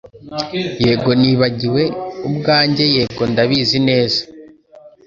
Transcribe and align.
Yego 0.83 1.11
nibagiwe 1.21 1.83
ubwanjye 2.27 2.83
yego 2.95 3.21
ndabizi 3.31 3.77
neza 3.89 4.21